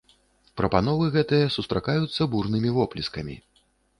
[0.59, 3.35] Прапановы гэтыя сустракаюцца бурнымі воплескамі.